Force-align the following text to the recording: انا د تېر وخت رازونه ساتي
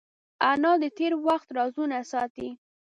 انا 0.51 0.71
د 0.81 0.85
تېر 0.97 1.11
وخت 1.27 1.47
رازونه 1.57 1.97
ساتي 2.11 2.49